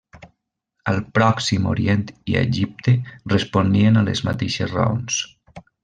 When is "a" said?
2.37-2.43, 4.01-4.05